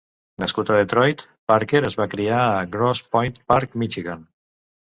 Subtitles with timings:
[0.43, 1.21] Nascut a Detroit,
[1.51, 4.29] Parker es va criar a Grosse Pointe Park, Michigan.